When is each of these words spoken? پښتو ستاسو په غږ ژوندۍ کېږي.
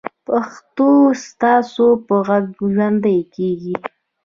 پښتو 0.27 0.89
ستاسو 1.25 1.87
په 2.07 2.15
غږ 2.27 2.45
ژوندۍ 2.73 3.19
کېږي. 3.35 3.75